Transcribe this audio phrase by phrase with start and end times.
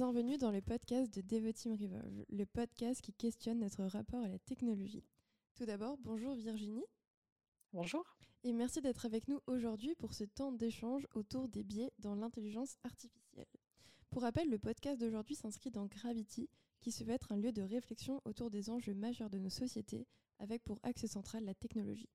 [0.00, 4.38] Bienvenue dans le podcast de Devoteam Revolve, le podcast qui questionne notre rapport à la
[4.38, 5.04] technologie.
[5.56, 6.86] Tout d'abord, bonjour Virginie.
[7.74, 8.16] Bonjour.
[8.42, 12.78] Et merci d'être avec nous aujourd'hui pour ce temps d'échange autour des biais dans l'intelligence
[12.82, 13.44] artificielle.
[14.08, 16.48] Pour rappel, le podcast d'aujourd'hui s'inscrit dans Gravity,
[16.80, 20.06] qui se veut être un lieu de réflexion autour des enjeux majeurs de nos sociétés,
[20.38, 22.08] avec pour axe central la technologie.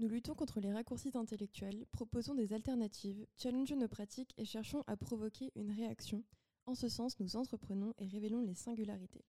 [0.00, 4.96] Nous luttons contre les raccourcis intellectuels, proposons des alternatives, challengeons nos pratiques et cherchons à
[4.96, 6.24] provoquer une réaction.
[6.64, 9.26] En ce sens, nous entreprenons et révélons les singularités.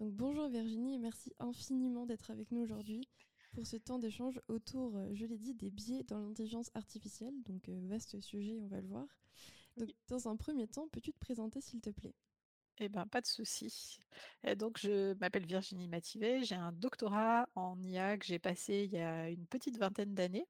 [0.00, 3.06] Donc bonjour Virginie et merci infiniment d'être avec nous aujourd'hui
[3.52, 7.44] pour ce temps d'échange autour, euh, je l'ai dit, des biais dans l'intelligence artificielle.
[7.44, 9.06] Donc euh, vaste sujet, on va le voir.
[9.76, 12.16] Donc dans un premier temps, peux-tu te présenter s'il te plaît?
[12.78, 13.98] Eh ben, pas de souci.
[14.56, 16.42] Donc, je m'appelle Virginie Mativet.
[16.42, 20.46] J'ai un doctorat en IA que j'ai passé il y a une petite vingtaine d'années.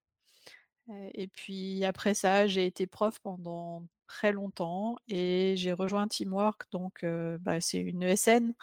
[0.91, 6.65] Euh, Et puis après ça, j'ai été prof pendant très longtemps et j'ai rejoint Teamwork.
[6.73, 8.55] Donc, euh, bah, c'est une ESN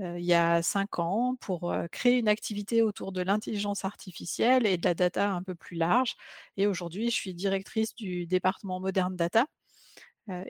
[0.00, 4.78] euh, il y a cinq ans pour créer une activité autour de l'intelligence artificielle et
[4.78, 6.14] de la data un peu plus large.
[6.56, 9.46] Et aujourd'hui, je suis directrice du département Modern Data.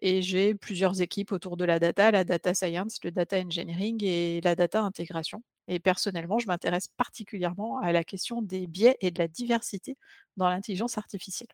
[0.03, 4.41] Et j'ai plusieurs équipes autour de la data, la data science, le data engineering et
[4.43, 5.43] la data intégration.
[5.69, 9.97] Et personnellement, je m'intéresse particulièrement à la question des biais et de la diversité
[10.37, 11.49] dans l'intelligence artificielle.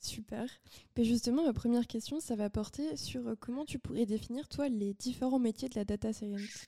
[0.00, 0.48] Super.
[0.96, 4.94] Mais justement, ma première question, ça va porter sur comment tu pourrais définir, toi, les
[4.94, 6.66] différents métiers de la data science?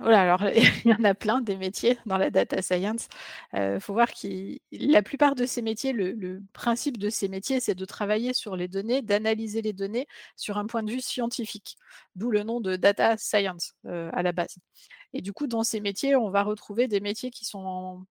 [0.00, 0.42] Voilà, alors
[0.84, 3.08] il y en a plein des métiers dans la data science.
[3.54, 7.74] Il faut voir que la plupart de ces métiers, le, principe de ces métiers, c'est
[7.74, 11.76] de travailler sur les données, d'analyser les données sur un point de vue scientifique,
[12.14, 14.56] d'où le nom de data science euh, à la base.
[15.12, 18.04] Et du coup, dans ces métiers, on va retrouver des métiers qui sont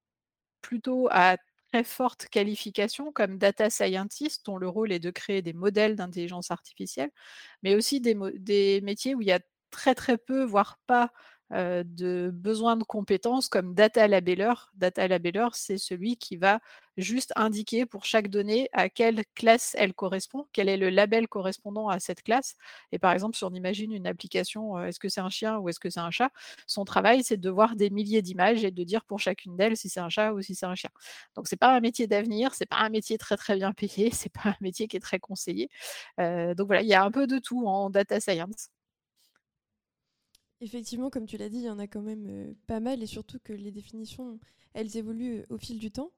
[0.61, 1.37] plutôt à
[1.71, 6.51] très forte qualification, comme data scientist, dont le rôle est de créer des modèles d'intelligence
[6.51, 7.11] artificielle,
[7.63, 9.39] mais aussi des, des métiers où il y a
[9.71, 11.11] très très peu, voire pas
[11.53, 14.53] euh, de besoin de compétences comme data labeler.
[14.75, 16.59] Data labeler, c'est celui qui va
[16.97, 21.89] juste indiquer pour chaque donnée à quelle classe elle correspond, quel est le label correspondant
[21.89, 22.55] à cette classe.
[22.91, 25.69] Et par exemple, si on imagine une application, euh, est-ce que c'est un chien ou
[25.69, 26.31] est-ce que c'est un chat,
[26.65, 29.89] son travail, c'est de voir des milliers d'images et de dire pour chacune d'elles si
[29.89, 30.89] c'est un chat ou si c'est un chien.
[31.35, 34.31] Donc, c'est pas un métier d'avenir, c'est pas un métier très très bien payé, c'est
[34.31, 35.69] pas un métier qui est très conseillé.
[36.19, 38.69] Euh, donc voilà, il y a un peu de tout en data science.
[40.61, 43.07] Effectivement, comme tu l'as dit, il y en a quand même euh, pas mal et
[43.07, 44.39] surtout que les définitions,
[44.73, 46.11] elles évoluent euh, au fil du temps.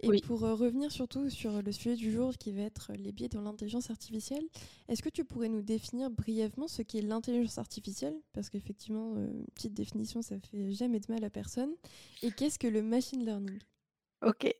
[0.00, 0.20] Et Oui.
[0.22, 3.42] pour euh, revenir surtout sur le sujet du jour qui va être les biais dans
[3.42, 4.44] l'intelligence artificielle,
[4.88, 8.16] est-ce que tu pourrais nous définir brièvement ce qu'est l'intelligence artificielle?
[8.32, 11.74] Parce qu'effectivement, une petite définition, ça fait jamais de mal à personne.
[12.22, 13.60] Et qu'est-ce que le machine learning?
[14.22, 14.52] Ok.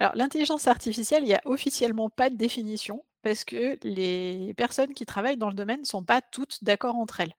[0.00, 5.06] Alors, l'intelligence artificielle, il n'y a officiellement pas de définition parce que les personnes qui
[5.06, 7.34] travaillent dans le domaine ne sont pas toutes d'accord entre elles.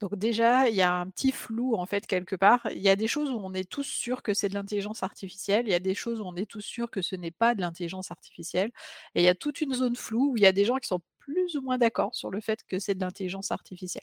[0.00, 2.66] Donc déjà, il y a un petit flou en fait quelque part.
[2.72, 5.66] Il y a des choses où on est tous sûrs que c'est de l'intelligence artificielle,
[5.66, 7.60] il y a des choses où on est tous sûrs que ce n'est pas de
[7.60, 8.70] l'intelligence artificielle,
[9.14, 10.86] et il y a toute une zone floue où il y a des gens qui
[10.88, 14.02] sont plus ou moins d'accord sur le fait que c'est de l'intelligence artificielle.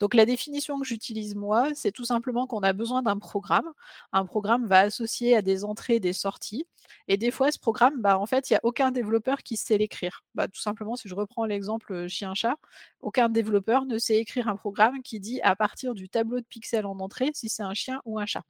[0.00, 3.70] Donc la définition que j'utilise moi, c'est tout simplement qu'on a besoin d'un programme.
[4.12, 6.66] Un programme va associer à des entrées, des sorties.
[7.08, 9.78] Et des fois, ce programme, bah, en fait, il n'y a aucun développeur qui sait
[9.78, 10.24] l'écrire.
[10.34, 12.56] Bah, tout simplement, si je reprends l'exemple euh, chien-chat,
[13.00, 16.86] aucun développeur ne sait écrire un programme qui dit à partir du tableau de pixels
[16.86, 18.42] en entrée si c'est un chien ou un chat.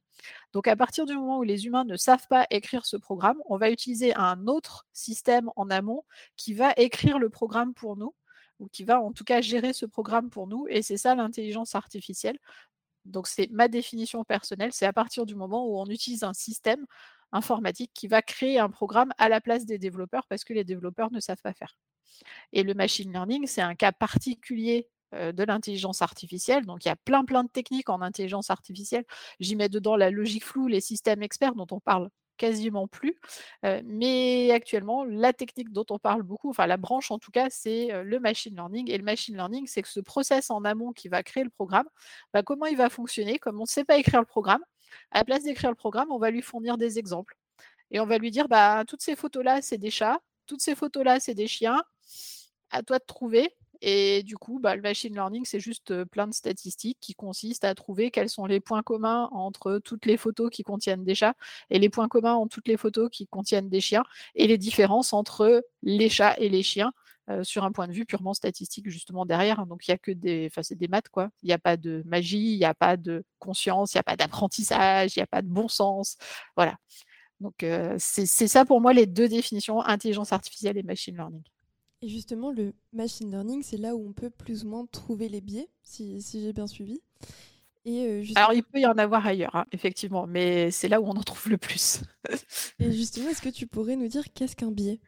[0.53, 3.57] Donc à partir du moment où les humains ne savent pas écrire ce programme, on
[3.57, 6.03] va utiliser un autre système en amont
[6.35, 8.13] qui va écrire le programme pour nous
[8.59, 10.65] ou qui va en tout cas gérer ce programme pour nous.
[10.69, 12.37] Et c'est ça l'intelligence artificielle.
[13.05, 16.85] Donc c'est ma définition personnelle, c'est à partir du moment où on utilise un système
[17.31, 21.11] informatique qui va créer un programme à la place des développeurs parce que les développeurs
[21.11, 21.77] ne savent pas faire.
[22.53, 26.65] Et le machine learning, c'est un cas particulier de l'intelligence artificielle.
[26.65, 29.05] Donc il y a plein plein de techniques en intelligence artificielle.
[29.39, 33.15] J'y mets dedans la logique floue, les systèmes experts dont on parle quasiment plus.
[33.63, 37.89] Mais actuellement, la technique dont on parle beaucoup, enfin la branche en tout cas, c'est
[38.03, 38.91] le machine learning.
[38.91, 41.87] Et le machine learning, c'est que ce process en amont qui va créer le programme,
[42.33, 44.61] bah, comment il va fonctionner Comme on ne sait pas écrire le programme,
[45.11, 47.35] à la place d'écrire le programme, on va lui fournir des exemples.
[47.91, 51.19] Et on va lui dire, bah, toutes ces photos-là, c'est des chats, toutes ces photos-là,
[51.19, 51.81] c'est des chiens,
[52.71, 53.55] à toi de trouver.
[53.81, 57.75] Et du coup, bah, le machine learning, c'est juste plein de statistiques qui consistent à
[57.75, 61.35] trouver quels sont les points communs entre toutes les photos qui contiennent des chats
[61.69, 64.03] et les points communs entre toutes les photos qui contiennent des chiens
[64.35, 66.91] et les différences entre les chats et les chiens
[67.43, 69.65] sur un point de vue purement statistique justement derrière.
[69.65, 71.29] Donc il y a que des, enfin maths quoi.
[71.43, 74.03] Il n'y a pas de magie, il n'y a pas de conscience, il n'y a
[74.03, 76.15] pas d'apprentissage, il n'y a pas de bon sens.
[76.55, 76.77] Voilà.
[77.39, 77.65] Donc,
[77.99, 81.43] c'est ça pour moi les 2 définitions, intelligence artificielle et machine learning.
[82.01, 85.41] Et justement, le machine learning, c'est là où on peut plus ou moins trouver les
[85.41, 87.01] biais, si si j'ai bien suivi
[87.87, 91.05] et juste Alors il peut y en avoir ailleurs, hein, effectivement, mais c'est là où
[91.05, 92.01] on en trouve le plus.
[92.79, 94.99] et justement, est-ce que tu pourrais nous dire qu'est-ce qu'un biais?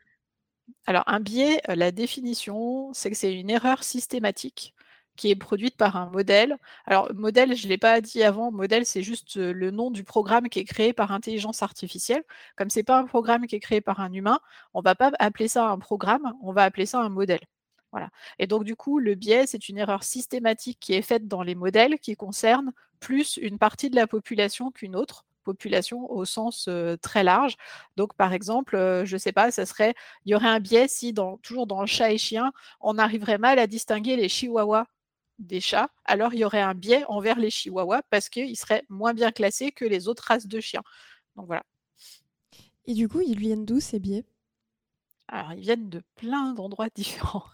[0.85, 4.73] Alors un biais, heu, la définition, c'est que c'est une erreur systématique
[5.19, 6.57] qui est produite par un modèle.
[6.85, 10.03] Alors modèle, je ne l'ai pas dit avant, modèle, c'est juste, heu, le nom du
[10.03, 12.23] programme qui est créé par intelligence artificielle.
[12.55, 14.39] Comme c'est pas un programme qui est créé par un humain,
[14.73, 17.41] on va pas appeler ça un programme, on va appeler ça un modèle.
[17.91, 21.41] Voilà et donc du coup, le biais, c'est une erreur systématique qui est faite dans
[21.43, 26.67] les modèles qui concerne plus une partie de la population qu'une autre population au sens,
[26.67, 27.55] heu, très large.
[27.97, 29.95] Donc par exemple, heu, je sais pas, ça serait
[30.25, 32.51] il y aurait un biais si dans toujours dans le chat et chien,
[32.81, 34.85] on arriverait mal à distinguer les chihuahuas
[35.39, 39.13] des chats, alors il y aurait un biais envers les chihuahuas parce qu'ils seraient moins
[39.13, 40.83] bien classés que les autres races de chiens.
[41.35, 41.63] Donc voilà.
[42.85, 44.25] Et du coup, ils viennent d'où ces biais?
[45.27, 47.45] Alors, ils viennent de plein d'endroits différents.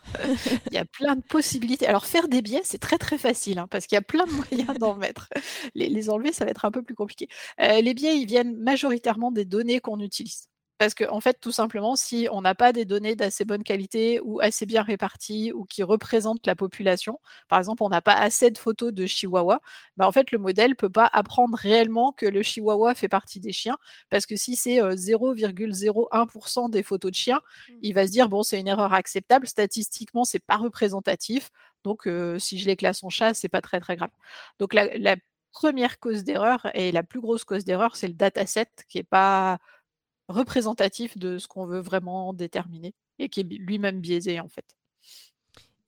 [0.72, 1.88] Il y a plein de possibilités.
[1.88, 4.32] Alors, faire des biais, c'est très, très facile, hein, parce qu'il y a plein de
[4.32, 5.30] moyens d'en mettre.
[5.74, 7.28] Les les enlever, ça va être un peu plus compliqué.
[7.62, 10.48] Heu, les biais, ils viennent majoritairement des données qu'on utilise.
[10.78, 14.42] Parce qu'en fait, tout simplement, si on n'a pas des données d'assez bonne qualité ou
[14.42, 18.58] assez bien réparties ou qui représentent la population, par exemple, on n'a pas assez de
[18.58, 19.62] photos de chihuahua,
[19.96, 23.54] bah, en fait, le modèle peut pas apprendre réellement que le chihuahua fait partie des
[23.54, 23.78] chiens
[24.10, 27.82] parce que si c'est, heu, 0,01% des photos de chiens, Mmh.
[27.82, 31.52] il va se dire: «Bon, c'est une erreur acceptable, statistiquement, c'est pas représentatif,
[31.86, 34.10] donc heu, si je les classe en chat, c'est pas très, très grave».
[34.60, 35.16] Donc la la
[35.52, 39.58] 1 cause d'erreur et la plus grosse cause d'erreur, c'est le dataset qui est pas
[40.30, 44.66] représentatif de ce qu'on veut vraiment déterminer et qui est lui-même biaisé, en fait.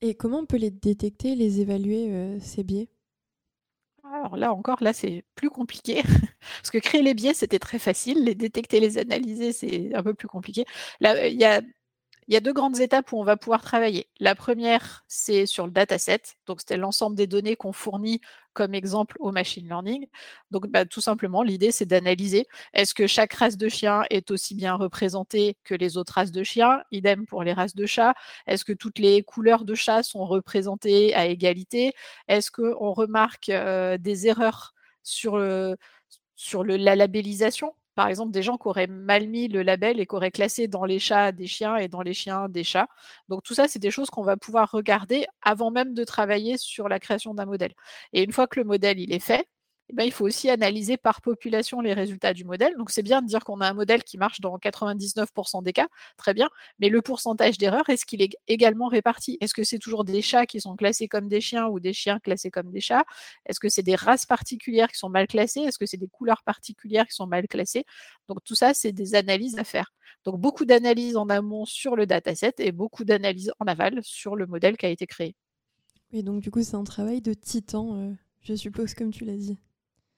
[0.02, 2.90] Et comment on peut les détecter, les évaluer, heu, ces biais?
[4.04, 6.02] Alors là encore, là, c'est plus compliqué
[6.62, 8.24] parce que créer les biais, c'était très facile.
[8.24, 10.66] Les détecter, les analyser, c'est un peu plus compliqué.
[11.02, 11.62] Là, il y a
[12.30, 14.10] Il y a 2 grandes étapes où on va pouvoir travailler.
[14.20, 18.20] La première, c'est sur le dataset, donc c'était l'ensemble des données qu'on fournit
[18.54, 20.08] comme exemple au machine learning.
[20.52, 24.56] Donc bah, tout simplement, l'idée, c'est d'analyser est-ce que chaque race de chien est aussi
[24.56, 26.82] bien représentée que les autres races de chiens?
[26.92, 28.14] Idem pour les races de chats.
[28.46, 31.94] Est-ce que toutes les couleurs de chats sont représentées à égalité?
[32.28, 34.74] Est-ce qu'on remarque, heu, des erreurs
[35.04, 37.74] sur, la labellisation?
[37.98, 40.86] Par exemple, des gens qui auraient mal mis le label et qui auraient classé dans
[40.86, 42.88] les chats des chiens et dans les chiens des chats.
[43.28, 46.90] Donc tout ça, c'est des choses qu'on va pouvoir regarder avant même de travailler sur
[46.90, 47.74] la création d'un modèle.
[48.14, 49.48] Et une fois que le modèle il est fait,
[49.90, 52.74] eh ben, il faut aussi analyser par population les résultats du modèle.
[52.78, 55.88] Donc c'est bien de dire qu'on a un modèle qui marche dans 99% des cas,
[56.18, 56.50] très bien,
[56.80, 59.38] mais le pourcentage d'erreur, est-ce qu'il est également réparti?
[59.40, 62.20] Est-ce que c'est toujours des chats qui sont classés comme des chiens ou des chiens
[62.20, 63.06] classés comme des chats?
[63.46, 65.62] Est-ce que c'est des races particulières qui sont mal classées?
[65.62, 67.86] Est-ce que c'est des couleurs particulières qui sont mal classées?
[68.28, 69.94] Donc tout ça, c'est des analyses à faire.
[70.26, 74.46] Donc beaucoup d'analyses en amont sur le dataset et beaucoup d'analyses en aval sur le
[74.48, 75.36] modèle qui a été créé.
[76.12, 79.36] Et donc du coup, c'est un travail de titan, heu, je suppose, comme tu l'as
[79.36, 79.58] dit?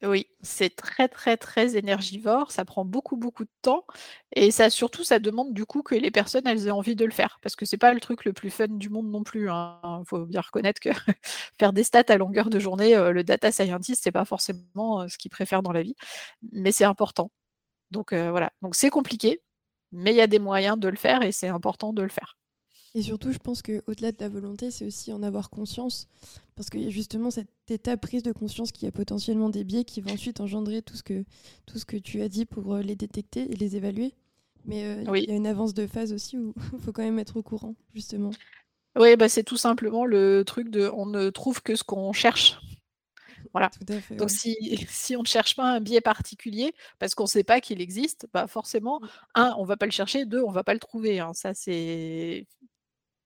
[0.02, 3.86] Oui, c'est très, très, très énergivore, ça prend beaucoup, beaucoup de temps
[4.34, 7.12] et ça surtout, ça demande du coup que les personnes, elles aient envie de le
[7.12, 10.02] faire parce que c'est pas le truc le plus fun du monde non plus, hein.
[10.08, 10.90] Faut bien reconnaître que
[11.60, 15.10] faire des stats à longueur de journée, heu, le data scientist, c'est pas forcément, heu,
[15.10, 15.96] ce qu'il préfère dans la vie,
[16.54, 17.30] mais c'est important.
[17.92, 19.44] Donc heu, voilà, donc c'est compliqué,
[19.94, 22.39] mais il y a des moyens de le faire et c'est important de le faire.
[22.96, 26.08] Et surtout, je pense qu'au-delà de la volonté, c'est aussi en avoir conscience.
[26.56, 29.64] Parce qu'il y a justement cette étape prise de conscience qu'il y a potentiellement des
[29.64, 31.24] biais qui vont ensuite engendrer tout ce que,
[31.68, 34.16] tout ce que tu as dit pour euh, les détecter et les évaluer.
[34.66, 35.24] Mais euh, Oui.
[35.24, 37.44] il y a une avance de phase aussi où il faut quand même être au
[37.44, 38.32] courant, justement.
[38.98, 42.60] Oui, bah, c'est tout simplement le truc de on ne trouve que ce qu'on cherche.
[43.54, 43.72] Voilà.
[44.02, 44.30] Fait, Donc ouais.
[44.30, 44.56] si
[44.90, 48.28] si on ne cherche pas un biais particulier, parce qu'on ne sait pas qu'il existe,
[48.34, 49.08] bah, forcément, Mm.
[49.36, 51.34] un, on va pas le chercher, 2, on va pas le trouver, hein.
[51.34, 52.48] Ça, c'est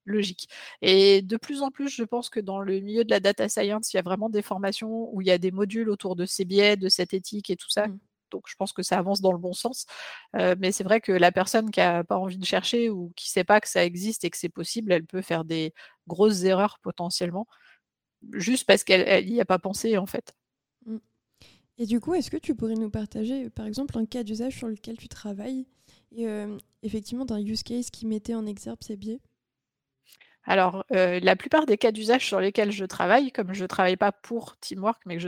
[0.06, 0.50] logique
[0.82, 3.94] et de plus en plus, je pense que dans le milieu de la data science,
[3.94, 6.46] il y a vraiment des formations où il y a des modules autour de ces
[6.46, 7.88] biais, de cette éthique et tout ça.
[7.88, 8.00] Mm.
[8.32, 9.86] Donc je pense que ça avance dans le bon sens.
[10.36, 13.30] Heu, mais c'est vrai que la personne qui a pas envie de chercher ou qui
[13.30, 15.74] sait pas que ça existe et que c'est possible, elle peut faire des
[16.08, 17.48] grosses erreurs potentiellement,
[18.34, 20.34] juste parce qu'elle elle y a pas pensé, en fait.
[20.86, 20.98] Mm.
[21.80, 24.58] Et du coup, est-ce que tu pourrais nous partager, euh, par exemple, un cas d'usage
[24.58, 25.66] sur lequel tu travailles
[26.12, 29.20] et euh, effectivement d'un use case qui mettait en exergue ces biais?
[30.46, 34.12] Alors, heu, la plupart des cas d'usage sur lesquels je travaille, comme je travaille pas
[34.12, 35.28] pour Teamwork, mais que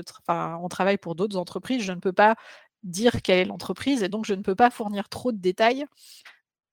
[0.62, 2.36] on travaille pour d'autres entreprises, je ne peux pas
[2.84, 5.86] dire quelle est l'entreprise et donc je ne peux pas fournir trop de détails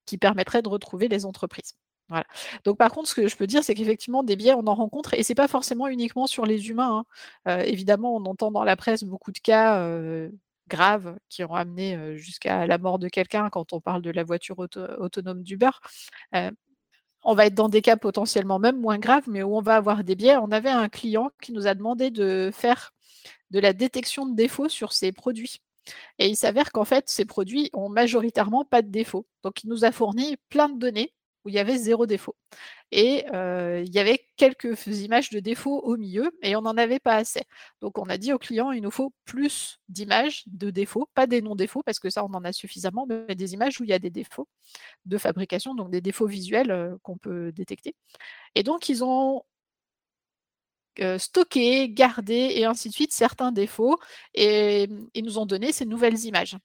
[0.07, 1.75] qui permettraient de retrouver les entreprises.
[2.09, 2.27] Voilà.
[2.65, 5.15] Donc par contre, ce que je peux dire, c'est qu'effectivement des biais, on en rencontre
[5.15, 7.05] et c'est pas forcément uniquement sur les humains,
[7.47, 7.61] hein.
[7.63, 10.33] Heu, évidemment, on entend dans la presse beaucoup de cas, heu,
[10.69, 14.59] graves qui ont amené, jusqu'à la mort de quelqu'un quand on parle de la voiture
[14.61, 15.71] auto autonome d'Uber.
[17.23, 20.05] On va être dans des cas potentiellement même moins graves, mais où on va avoir
[20.05, 20.37] des biais.
[20.37, 22.93] On avait un client qui nous a demandé de faire
[23.51, 25.61] de la détection de défauts sur ses produits
[26.19, 29.27] et il s'avère qu'en fait, ces produits ont majoritairement pas de défauts.
[29.43, 31.13] Donc il nous a fourni plein de données
[31.45, 32.37] où il y avait 0 défaut.
[32.93, 37.17] Et il y avait quelques images de défauts au milieu et on n'en avait pas
[37.17, 37.43] assez.
[37.83, 41.43] Donc on a dit au client: «Il nous faut plus d'images de défauts, pas des
[41.43, 43.99] non-défauts parce que ça on en a suffisamment, mais des images où il y a
[44.01, 44.49] des défauts
[45.07, 47.95] de fabrication, donc des défauts visuels, qu'on peut détecter»
[48.57, 49.43] et donc ils ont
[51.19, 53.99] stocké, gardé et ainsi de suite certains défauts
[54.35, 56.57] et mmh, ils nous ont donné ces nouvelles images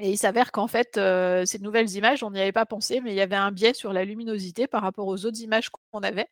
[0.00, 3.12] et il s'avère qu'en fait, heu, ces nouvelles images, on n'y avait pas pensé, mais
[3.12, 6.28] il y avait un biais sur la luminosité par rapport aux autres images qu'on avait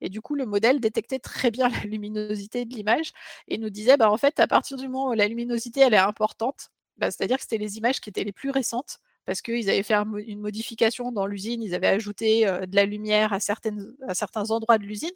[0.00, 3.12] et du coup, le modèle détectait très bien la luminosité de l'image
[3.48, 5.98] et nous disait: «Bah, en fait, à partir du moment où la luminosité, elle est
[5.98, 9.82] importante, bah, c'est-à-dire que c'était les images qui étaient les plus récentes parce qu'ils avaient
[9.82, 9.94] fait
[10.26, 14.84] une modification dans l'usine, ils avaient ajouté, heu, de la lumière à certains endroits de
[14.84, 15.10] l'usine.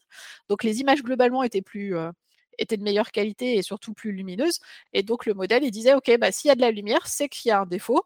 [0.49, 2.11] Donc les images globalement étaient plus, heu,
[2.59, 4.59] étaient de meilleure qualité et surtout plus lumineuses
[4.93, 7.29] et donc le modèle, il disait: «OK, bah, s'il y a de la lumière, c'est
[7.29, 8.03] qu'il y a un défaut.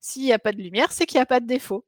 [0.00, 1.84] S'il y a pas de lumière, c'est qu'il y a pas de défaut».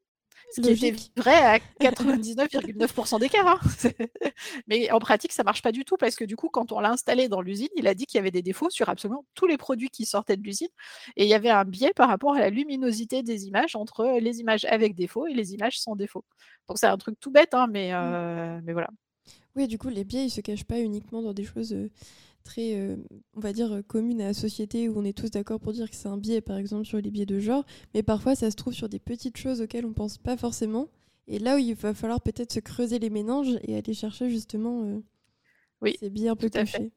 [0.51, 1.13] Ce qui était Logique.
[1.17, 3.59] vrai à 99,9 des cas, hein.
[4.67, 6.91] Mais en pratique, ça marche pas du tout parce que du coup, quand on l'a
[6.91, 9.59] installé dans l'usine, il a dit qu'il y avait des défauts sur absolument tous les
[9.59, 10.69] produits qui sortaient de l'usine
[11.17, 14.41] et il y avait un biais par rapport à la luminosité des images entre les
[14.41, 16.25] images avec défaut et les images sans défaut.
[16.69, 18.19] Donc c'est un truc tout bête, hein, mais Mmh.
[18.19, 18.89] heu, mais voilà.
[19.59, 21.91] Oui, du coup, les biais, ils se cachent pas uniquement dans des choses euh,
[22.45, 22.97] très, euh,
[23.37, 25.91] on va dire, euh, communes à la société où on est tous d'accord pour dire
[25.91, 28.57] que c'est un biais, par exemple sur les biais de genre, mais parfois ça se
[28.57, 30.89] trouve sur des petites choses auxquelles on pense pas forcément.
[31.29, 34.85] Et là où il va falloir peut-être se creuser les méninges et aller chercher justement
[34.85, 35.01] euh,
[35.81, 36.81] Oui, ces biais un peu tout à fait.
[36.81, 36.93] cachés.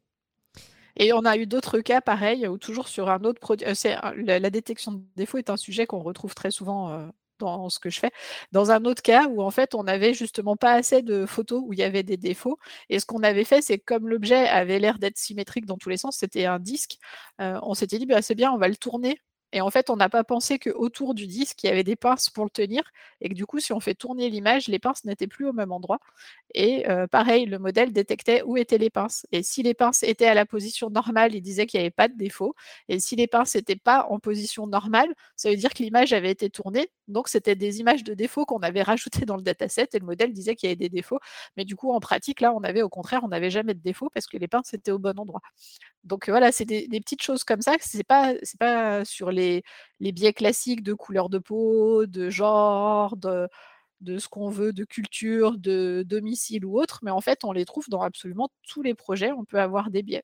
[0.97, 4.49] Et on a eu d'autres cas pareils, où toujours sur un autre produit la la
[4.49, 8.11] détection de défauts est un sujet qu'on retrouve très souvent, dans ce que je fais.
[8.51, 11.73] Dans un autre cas où en fait on avait justement pas assez de photos où
[11.73, 12.57] il y avait des défauts
[12.89, 15.97] et ce qu'on avait fait, c'est comme l'objet avait l'air d'être symétrique dans tous les
[15.97, 16.97] sens, c'était un disque,
[17.41, 19.17] heu, on s'était dit: «Bah, c'est bien, on va le tourner»
[19.53, 22.29] et en fait on n'a pas pensé qu'autour du disque, il y avait des pinces
[22.29, 22.83] pour le tenir
[23.21, 25.71] et que du coup si on fait tourner l'image, les pinces n'étaient plus au même
[25.71, 25.99] endroit.
[26.53, 29.25] Et heu, pareil, le modèle détectait où étaient les pinces.
[29.31, 32.07] Et si les pinces étaient à la position normale, il disait qu'il n'y avait pas
[32.09, 32.55] de défaut.
[32.89, 36.31] Et si les pinces étaient pas en position normale, ça veut dire que l'image avait
[36.31, 39.99] été tournée, donc c'était des images de défauts qu'on avait rajoutées dans le dataset et
[39.99, 41.19] le modèle disait qu'il y avait des défauts.
[41.57, 44.09] Mais du coup, en pratique, là, on avait au contraire, on n'avait jamais de défaut
[44.13, 45.41] parce que les pinces étaient au bon endroit.
[46.03, 49.40] Donc voilà, c'est des petites choses comme ça, c'est pas pas sur les
[49.99, 53.47] les biais classiques de couleur de peau, de genre, de
[54.01, 57.65] de ce qu'on veut, de culture, de domicile ou autre, mais en fait, on les
[57.65, 60.23] trouve dans absolument tous les projets, on peut avoir des biais.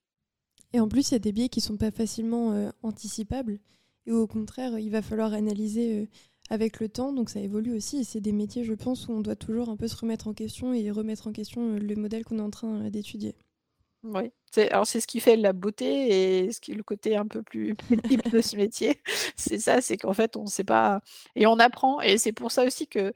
[0.74, 3.60] Et en plus, il y a des biais qui sont pas facilement euh, anticipables
[4.06, 6.08] et au contraire, il va falloir analyser euh,
[6.50, 7.14] avec le temps.
[7.14, 9.78] Donc ça évolue aussi et c'est des métiers, je pense, où on doit toujours un
[9.78, 12.50] peu se remettre en question et remettre en question euh, le modèle qu'on est en
[12.50, 13.36] train d'étudier.
[14.04, 14.32] Oui,
[14.72, 17.44] alors c'est ce qui fait la beauté et ce qui est le côté un peu
[17.44, 19.02] plus multiple de ce métier.
[19.36, 21.02] C'est ça, c'est qu'en fait, on ne sait pas
[21.36, 23.14] et on apprend et c'est pour ça aussi que,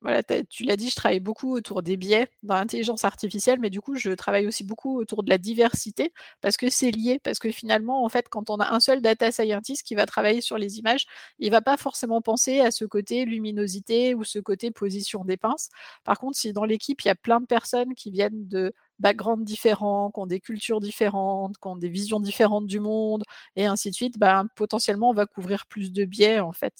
[0.00, 3.80] voilà, tu l'as dit, je travaille beaucoup autour des biais dans l'intelligence artificielle, mais du
[3.80, 7.18] coup, je travaille aussi beaucoup autour de la diversité parce que c'est lié.
[7.22, 10.40] Parce que finalement, en fait, quand on a un seul data scientist qui va travailler
[10.40, 11.06] sur les images,
[11.38, 15.68] il va pas forcément penser à ce côté luminosité ou ce côté position des pinces.
[16.04, 19.44] Par contre, si dans l'équipe, il y a plein de personnes qui viennent de backgrounds
[19.44, 23.22] différents, qui ont des cultures différentes, qui ont des visions différentes du monde
[23.56, 26.74] et ainsi de suite, ben, potentiellement, on va couvrir plus de biais, en fait.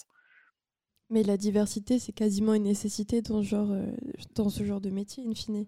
[1.10, 3.86] Mais la diversité, c'est quasiment une nécessité dans ce genre, euh,
[4.34, 5.66] dans ce genre de métier, in fine.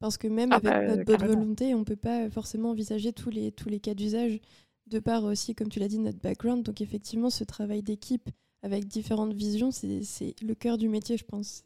[0.00, 2.70] Parce que même Ah avec bah, notre heu, bonne volonté, on ne peut pas forcément
[2.70, 4.40] envisager tous les, tous les cas d'usage,
[4.86, 6.64] de par aussi, comme tu l'as dit, notre background.
[6.64, 8.30] Donc effectivement, ce travail d'équipe
[8.62, 11.64] avec différentes visions, c'est le cœur du métier, je pense.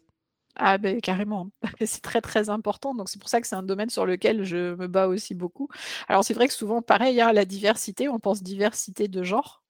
[0.56, 1.50] Ah beh, carrément.
[1.86, 4.74] C'est très, très important, donc c'est pour ça que c'est un domaine sur lequel je
[4.74, 5.68] me bats aussi beaucoup.
[6.08, 9.61] Alors c'est vrai que souvent, pareil, hein, la diversité, on pense diversité de genre,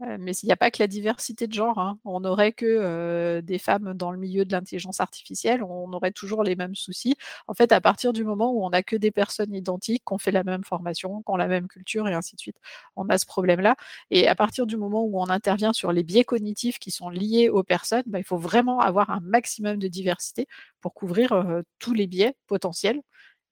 [0.00, 1.98] mais il y a pas que la diversité de genre, hein.
[2.04, 6.56] On aurait que, des femmes dans le milieu de l'intelligence artificielle, on aurait toujours les
[6.56, 7.14] mêmes soucis.
[7.46, 10.18] En fait, à partir du moment où on a que des personnes identiques, qui ont
[10.18, 12.56] fait la même formation, qui ont la même culture et ainsi de suite,
[12.96, 13.76] on a ce problème-là
[14.10, 17.48] et à partir du moment où on intervient sur les biais cognitifs qui sont liés
[17.48, 20.46] aux personnes, bah, il faut vraiment avoir un maximum de diversité
[20.80, 21.32] pour couvrir,
[21.78, 23.00] tous les biais potentiels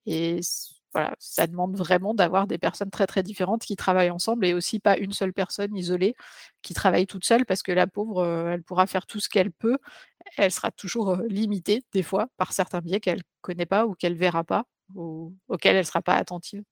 [0.07, 0.41] et
[0.93, 4.79] voilà, ça demande vraiment d'avoir des personnes très, très différentes qui travaillent ensemble et aussi
[4.79, 6.15] pas une seule personne isolée
[6.61, 9.53] qui travaille toute seule parce que la pauvre, heu, elle pourra faire tout ce qu'elle
[9.53, 9.79] peut.
[10.37, 14.17] Elle sera toujours, heu, limitée des fois par certains biais qu'elle connaît pas ou qu'elle
[14.17, 16.63] verra pas ou auxquels elle sera pas attentive.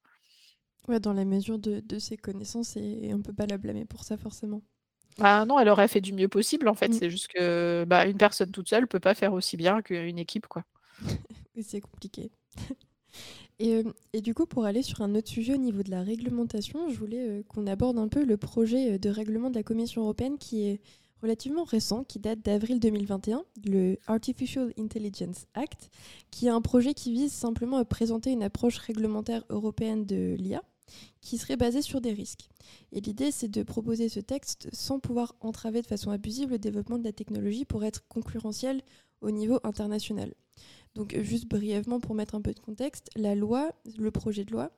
[0.88, 3.84] Ouais, dans la mesure de, de ses connaissances, et, on ne peut pas la blâmer
[3.84, 4.62] pour ça forcément.
[5.18, 6.88] Bah non, elle aurait fait du mieux possible en fait.
[6.88, 6.92] Mmh.
[6.92, 10.46] C'est juste que bah, une personne toute seule peut pas faire aussi bien qu'une équipe,
[10.46, 10.64] quoi.
[11.56, 12.30] oui, c'est compliqué.
[13.60, 16.88] et, et, du coup, pour aller sur un autre sujet au niveau de la réglementation,
[16.88, 20.62] je voulais qu'on aborde un peu le projet de règlement de la Commission européenne qui
[20.66, 20.80] est
[21.22, 25.90] relativement récent, qui date d'avril 2021, le Artificial Intelligence Act,
[26.30, 30.62] qui est un projet qui vise simplement à présenter une approche réglementaire européenne de l'IA
[31.20, 32.48] qui serait basée sur des risques.
[32.92, 36.98] Et l'idée, c'est de proposer ce texte sans pouvoir entraver de façon abusive le développement
[36.98, 38.82] de la technologie pour être concurrentiel
[39.20, 40.34] au niveau international.
[40.94, 44.70] Donc juste brièvement pour mettre un peu de contexte, la loi, le projet de loi,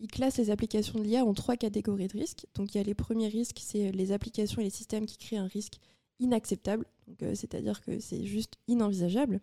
[0.00, 2.46] il classe les applications de l'IA en trois catégories de risques.
[2.54, 5.36] Donc il y a les premiers risques, c'est les applications et les systèmes qui créent
[5.36, 5.78] un risque
[6.18, 6.86] inacceptable,
[7.22, 9.40] euh, c'est-à-dire que c'est juste inenvisageable.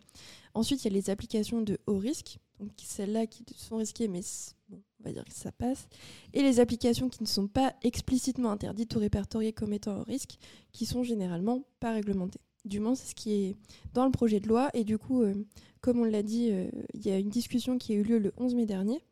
[0.54, 4.22] Ensuite, il y a les applications de haut risque, donc celles-là qui sont risquées, mais
[4.68, 5.88] bon, on va dire que ça passe.
[6.32, 10.38] Et les applications qui ne sont pas explicitement interdites ou répertoriées comme étant haut risque,
[10.72, 12.40] qui sont généralement pas réglementées.
[12.64, 13.56] Du moins, c'est ce qui est
[13.94, 14.70] dans le projet de loi.
[14.74, 15.34] Et du coup, euh,
[15.80, 18.32] comme on l'a dit, euh, il y a une discussion qui a eu lieu le
[18.36, 19.02] 11 mai dernier.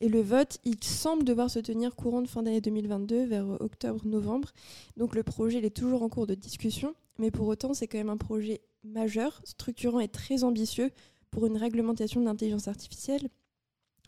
[0.00, 4.52] Et le vote, il semble devoir se tenir courant de fin d'année 2022, vers octobre-novembre.
[4.96, 6.94] Donc le projet il est toujours en cours de discussion.
[7.18, 10.90] Mais pour autant, c'est quand même un projet majeur, structurant et très ambitieux
[11.30, 13.28] pour une réglementation de l'intelligence artificielle.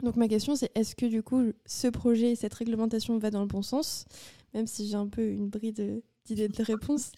[0.03, 3.41] Donc ma question, c'est est-ce que du coup, ce projet et cette réglementation va dans
[3.41, 4.07] le bon sens?
[4.53, 7.13] Même si j'ai un peu une bride d'idées de réponse.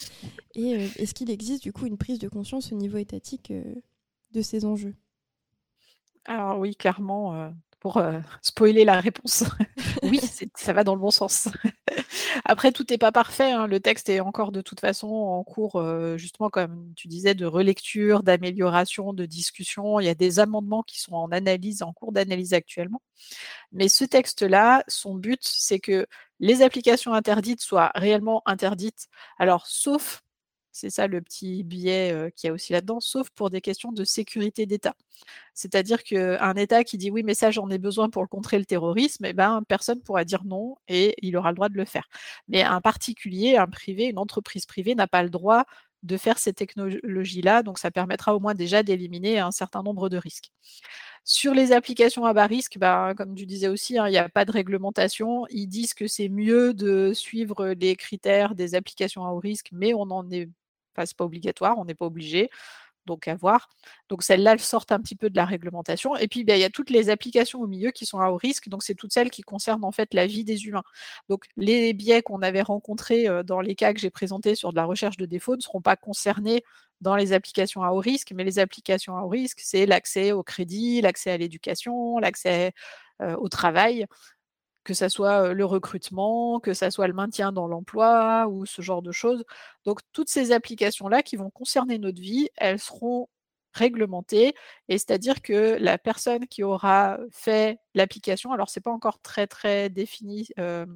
[0.55, 3.75] Et euh, est-ce qu'il existe du coup une prise de conscience au niveau étatique euh,
[4.33, 4.95] de ces enjeux?
[6.25, 8.03] Alors oui, clairement, euh, pour
[8.43, 9.45] spoiler la réponse,
[10.03, 10.21] oui,
[10.55, 11.49] ça va dans le bon sens.
[12.49, 13.51] Après, tout n'est pas parfait.
[13.51, 13.67] Hein.
[13.67, 15.83] Le texte est encore de toute façon en cours,
[16.17, 19.99] justement, comme tu disais, de relecture, d'amélioration, de discussion.
[19.99, 23.03] Il y a des amendements qui sont en analyse, en cours d'analyse actuellement.
[23.73, 26.07] Mais ce texte-là, son but, c'est que
[26.39, 29.09] les applications interdites soient réellement interdites.
[29.39, 30.23] Alors, sauf
[30.77, 34.05] c'est ça le petit biais qu'il y a aussi là-dedans, sauf pour des questions de
[34.05, 34.95] sécurité d'État.
[35.55, 39.25] C'est-à-dire qu'un État qui dit oui, mais ça j'en ai besoin pour contrer le terrorisme,
[39.27, 42.09] eh ben, personne pourra dire non et il aura le droit de le faire.
[42.49, 45.65] Mais un particulier, un privé, une entreprise privée n'a pas le droit
[46.03, 50.17] de faire ces technologies-là, donc ça permettra au moins déjà d'éliminer un certain nombre de
[50.19, 50.53] risques.
[51.25, 54.29] Sur les applications à bas risque, bah, comme tu disais aussi, hein, il n'y a
[54.29, 55.47] pas de réglementation.
[55.51, 59.95] Ils disent que c'est mieux de suivre les critères des applications à haut risque, mais
[59.95, 60.49] on n'en est
[60.97, 62.51] pas obligatoire, on n'est pas obligé.
[63.07, 63.69] Donc à voir.
[64.09, 66.17] Donc celles-là, elles sortent un petit peu de la réglementation.
[66.17, 68.37] Et puis ben, il y a toutes les applications au milieu qui sont à haut
[68.37, 68.69] risque.
[68.69, 70.83] Donc c'est toutes celles qui concernent en fait la vie des humains.
[71.29, 74.85] Donc les biais qu'on avait rencontrés dans les cas que j'ai présentés sur de la
[74.85, 76.65] recherche de défauts ne seront pas concernés
[77.01, 80.43] dans les applications à haut risque, mais les applications à haut risque, c'est l'accès au
[80.43, 82.73] crédit, l'accès à l'éducation, l'accès
[83.21, 84.07] au travail
[84.87, 89.03] que ça soit le recrutement, que ça soit le maintien dans l'emploi ou ce genre
[89.03, 89.45] de choses.
[89.85, 93.29] Donc toutes ces applications-là qui vont concerner notre vie, elles seront
[93.73, 94.55] réglementées
[94.89, 99.91] et c'est-à-dire que la personne qui aura fait l'application, alors c'est pas encore très très
[99.91, 100.87] défini euh,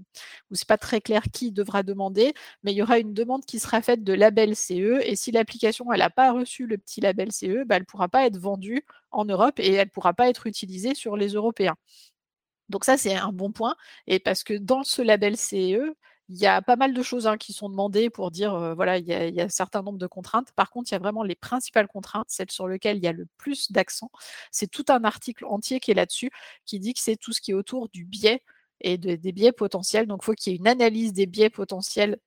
[0.50, 3.58] ou c'est pas très clair qui devra demander, mais il y aura une demande qui
[3.58, 7.32] sera faite de label CE et si l'application elle n'a pas reçu le petit label
[7.32, 10.28] CE, bah, elle ne pourra pas être vendue en Europe et elle ne pourra pas
[10.28, 11.76] être utilisée sur les Européens.
[12.70, 13.76] Donc ça, c'est un bon point.
[14.06, 15.94] Et parce que dans ce label CE,
[16.28, 19.06] il y a pas mal de choses hein, qui sont demandées pour dire, voilà, il
[19.06, 20.52] y, a, un certain nombre de contraintes.
[20.52, 23.12] Par contre, il y a vraiment les principales contraintes, celles sur lesquelles il y a
[23.12, 24.10] le plus d'accent.
[24.52, 26.30] C'est tout un article entier qui est là-dessus,
[26.66, 28.42] qui dit que c'est tout ce qui est autour du biais
[28.80, 30.06] et des biais potentiels.
[30.06, 32.18] Donc, il faut qu'il y ait une analyse des biais potentiels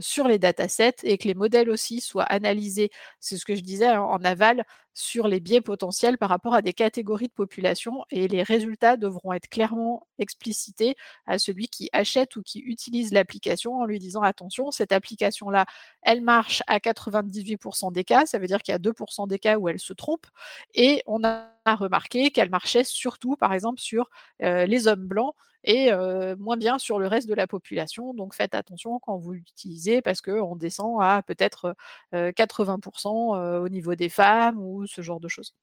[0.00, 3.86] sur les datasets et que les modèles aussi soient analysés, c'est ce que je disais
[3.86, 8.28] hein, en aval, sur les biais potentiels par rapport à des catégories de population et
[8.28, 13.84] les résultats devront être clairement explicités à celui qui achète ou qui utilise l'application en
[13.84, 15.66] lui disant attention, cette application-là,
[16.00, 19.58] elle marche à 98% des cas, ça veut dire qu'il y a 2% des cas
[19.58, 20.26] où elle se trompe
[20.74, 24.08] et on a remarqué qu'elle marchait surtout par exemple sur
[24.40, 25.34] les hommes blancs
[25.66, 25.90] et
[26.38, 28.14] moins bien sur le reste de la population.
[28.14, 31.76] Donc faites attention quand vous l'utilisez parce qu'on descend à peut-être
[32.12, 35.54] 80% au niveau des femmes ou ce genre de choses.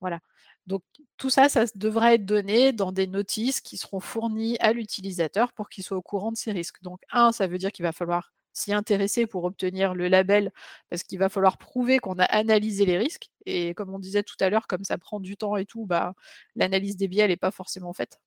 [0.00, 0.20] Voilà.
[0.66, 0.82] Donc
[1.16, 5.68] tout ça, ça devra être donné dans des notices qui seront fournies à l'utilisateur pour
[5.68, 6.82] qu'il soit au courant de ces risques.
[6.82, 10.52] Donc un, ça veut dire qu'il va falloir s'y intéresser pour obtenir le label,
[10.90, 13.30] parce qu'il va falloir prouver qu'on a analysé les risques.
[13.46, 16.14] Et comme on disait tout à l'heure, comme ça prend du temps et tout, bah,
[16.54, 18.20] l'analyse des biais n'est pas forcément faite.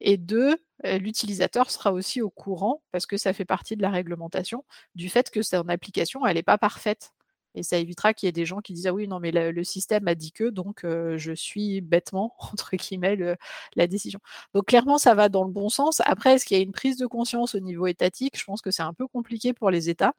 [0.00, 4.64] Et deux, l'utilisateur sera aussi au courant, parce que ça fait partie de la réglementation,
[4.94, 7.12] du fait que son application, elle n'est pas parfaite.
[7.54, 9.64] et ça évitera qu'il y ait des gens qui disent: «Ah oui, non mais le
[9.64, 13.36] système a dit que, donc je suis bêtement» entre guillemets le
[13.76, 14.20] la décision.
[14.54, 16.02] Donc clairement, ça va dans le bon sens.
[16.04, 18.38] Après, est-ce qu'il y a une prise de conscience au niveau étatique?
[18.38, 20.12] Je pense que c'est un peu compliqué pour les États,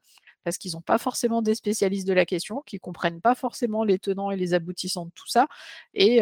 [0.44, 3.98] parce qu'ils ont pas forcément des spécialistes de la question, qui comprennent pas forcément les
[4.00, 5.46] tenants et les aboutissants de tout ça
[5.94, 6.20] et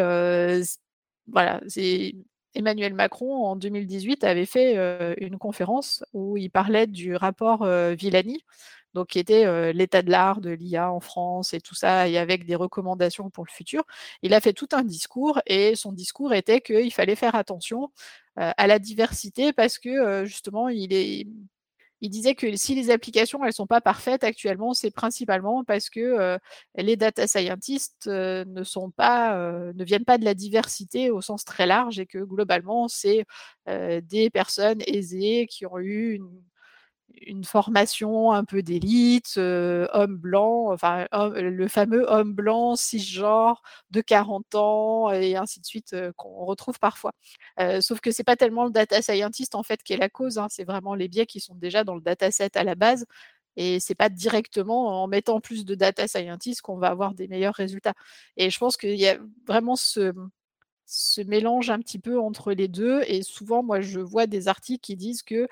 [1.28, 2.14] voilà, c'est
[2.56, 7.92] Emmanuel Macron en 2018 avait fait, heu, une conférence où il parlait du rapport, heu,
[7.94, 8.44] Villani,
[8.94, 12.18] donc qui était, heu, l'état de l'art de l'IA en France et tout ça et
[12.18, 13.84] avec des recommandations pour le futur.
[14.22, 17.90] Il a fait tout un discours et son discours était qu'il fallait faire attention,
[18.36, 21.26] à la diversité parce que, justement il est
[22.00, 26.00] il disait que si les applications, elles sont pas parfaites actuellement, c'est principalement parce que,
[26.36, 26.38] heu,
[26.76, 28.64] les data scientists, heu, ne
[29.38, 33.24] heu, ne viennent pas de la diversité au sens très large et que globalement, c'est,
[34.02, 36.28] des personnes aisées qui ont eu une
[37.22, 44.00] une formation un peu d'élite, heu, homme blanc, enfin, le fameux homme blanc cisgenre de
[44.00, 47.12] 40 ans et ainsi de suite, heu, qu'on retrouve parfois.
[47.60, 50.38] Heu, sauf que c'est pas tellement le data scientist en fait qui est la cause,
[50.38, 53.06] hein, c'est vraiment les biais qui sont déjà dans le dataset à la base
[53.56, 57.54] et c'est pas directement en mettant plus de data scientists qu'on va avoir des meilleurs
[57.54, 57.94] résultats
[58.36, 60.12] et je pense qu'il y a vraiment ce
[60.86, 64.80] ce mélange un petit peu entre les 2 et souvent moi je vois des articles
[64.80, 65.48] qui disent que,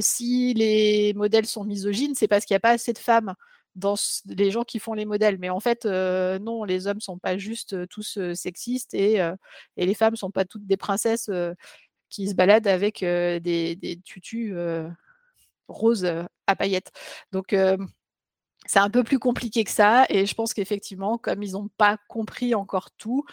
[0.00, 3.34] si les modèles sont misogynes, c'est parce qu'il y a pas assez de femmes
[3.74, 3.94] dans
[4.26, 5.38] les gens qui font les modèles.
[5.38, 9.16] Mais en fait, non, les hommes sont pas juste, tous, sexistes et
[9.76, 11.30] et les femmes sont pas toutes des princesses,
[12.10, 14.54] qui se baladent avec, des des tutus,
[15.68, 16.06] roses,
[16.46, 16.92] à paillettes.
[17.32, 17.54] Donc
[18.66, 21.96] c'est un peu plus compliqué que ça et je pense qu'effectivement, comme ils ont pas
[22.08, 23.24] compris encore tout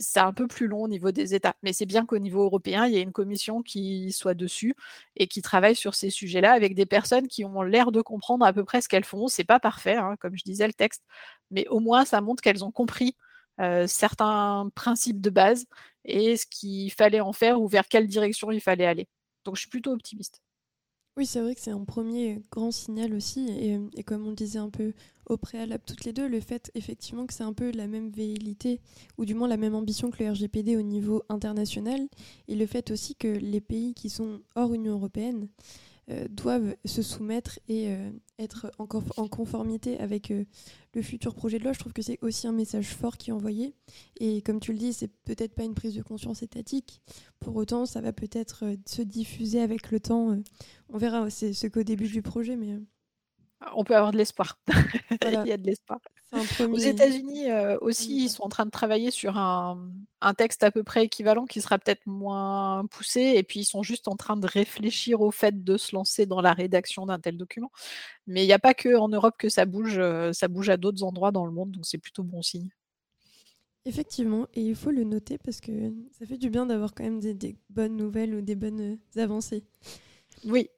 [0.00, 1.54] c'est un peu plus long au niveau des États.
[1.62, 4.74] Mais c'est bien qu'au niveau européen, il y ait une commission qui soit dessus
[5.16, 8.52] et qui travaille sur ces sujets-là avec des personnes qui ont l'air de comprendre à
[8.52, 9.28] peu près ce qu'elles font.
[9.28, 11.02] C'est pas parfait, hein, comme je disais le texte,
[11.50, 13.16] mais au moins ça montre qu'elles ont compris,
[13.60, 15.66] heu, certains principes de base
[16.04, 19.08] et ce qu'il fallait en faire ou vers quelle direction il fallait aller.
[19.44, 20.40] Donc je suis plutôt optimiste.
[21.16, 23.48] Oui, c'est vrai que c'est un premier grand signal aussi
[23.96, 24.92] et comme on disait un peu
[25.30, 28.80] au préalable toutes les 2, le fait effectivement que c'est un peu la même velléité
[29.16, 32.06] ou du moins la même ambition que le RGPD au niveau international
[32.48, 35.48] et le fait aussi que les pays qui sont hors Union européenne,
[36.10, 40.46] heu, doivent se soumettre et heu, être en conf en conformité avec, heu,
[40.94, 41.72] le futur projet de loi.
[41.72, 43.74] Je trouve que c'est aussi un message fort qui est envoyé
[44.20, 47.00] et comme tu le dis, c'est peut-être pas une prise de conscience étatique.
[47.40, 50.42] Pour autant, ça va peut-être, heu, se diffuser avec le temps, heu,
[50.90, 52.76] on verra, c'est c'est qu'au début du projet mais
[53.74, 54.58] On peut avoir de l'espoir.
[55.22, 55.44] Voilà.
[55.44, 56.00] Il y a de l'espoir.
[56.32, 58.36] Aux 1er États-Unis, heu, aussi, ils indicateur.
[58.36, 61.60] sont en train de travailler sur un, mmh, un texte à peu près équivalent qui
[61.62, 65.62] sera peut-être moins poussé et puis ils sont juste en train de réfléchir au fait
[65.64, 67.70] de se lancer dans la rédaction d'un tel document.
[68.26, 71.02] Mais il y a pas qu'en Europe que ça bouge, heu, ça bouge à d'autres
[71.04, 72.70] endroits dans le monde, donc c'est plutôt bon signe.
[73.84, 77.20] Effectivement et il faut le noter parce que ça fait du bien d'avoir quand même
[77.20, 78.80] des des bonnes nouvelles ou des bonnes,
[79.16, 79.62] heu, avancées.
[80.44, 80.68] Oui.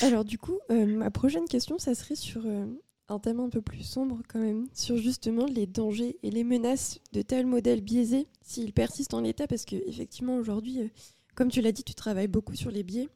[0.00, 2.42] Alors du coup, ma prochaine question, ça serait sur,
[3.12, 7.46] un peu plus sombre quand même, sur justement les dangers et les menaces de tels
[7.46, 9.46] modèles biaisés s'ils persistent en l'état.
[9.46, 10.90] Parce qu'effectivement aujourd'hui, heu,
[11.34, 13.08] comme tu l'as dit, tu travailles beaucoup sur les biais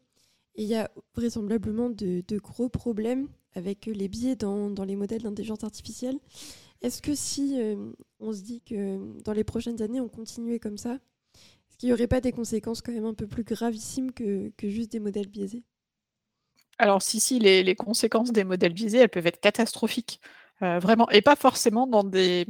[0.55, 5.23] et il y a vraisemblablement de gros problèmes avec, heu, les biais dans les modèles
[5.23, 6.19] d'intelligence artificielle.
[6.83, 10.79] Est-ce que si, hem, on se dit que dans les prochaines années, on continuait comme
[10.79, 10.95] ça,
[11.69, 14.93] est-ce qu'il y aurait pas des conséquences quand même un peu plus gravissimes que juste
[14.93, 15.65] des modèles biaisés?
[16.79, 20.21] Alors si, si, les conséquences des modèles biaisés, elles peuvent être catastrophiques,
[20.63, 22.47] heu, vraiment et pas forcément dans des,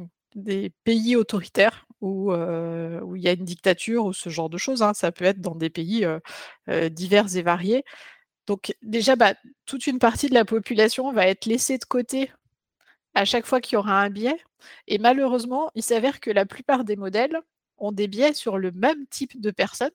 [0.84, 4.82] pays autoritaires où, heu, où il y a une dictature ou ce genre de choses,
[4.82, 4.94] hein.
[4.94, 7.84] Ça peut être dans des pays, heu, divers et variés.
[8.46, 9.34] Donc déjà, bah,
[9.66, 12.32] toute une partie de la population va être laissée de côté
[13.14, 14.38] à chaque fois qu'il y aura un biais
[14.88, 17.40] et malheureusement, il s'avère que la plupart des modèles
[17.78, 19.90] ont des biais sur le même type de personnes.